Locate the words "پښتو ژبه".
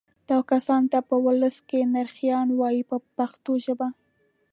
3.17-3.87